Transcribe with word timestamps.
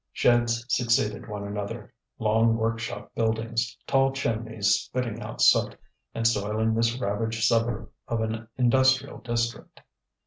Sheds 0.11 0.65
succeeded 0.67 1.27
one 1.27 1.43
another, 1.45 1.93
long 2.17 2.57
workshop 2.57 3.11
buildings, 3.13 3.77
tall 3.85 4.11
chimneys 4.13 4.73
spitting 4.73 5.21
out 5.21 5.41
soot, 5.43 5.75
and 6.15 6.27
soiling 6.27 6.73
this 6.73 6.97
ravaged 6.99 7.43
suburb 7.43 7.87
of 8.07 8.21
an 8.21 8.47
industrial 8.57 9.19
district. 9.19 9.81